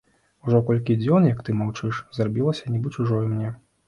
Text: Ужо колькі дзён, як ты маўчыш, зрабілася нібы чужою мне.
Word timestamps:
Ужо 0.45 0.59
колькі 0.69 0.95
дзён, 1.01 1.27
як 1.31 1.43
ты 1.49 1.53
маўчыш, 1.59 1.99
зрабілася 2.19 2.73
нібы 2.77 2.93
чужою 2.97 3.21
мне. 3.35 3.53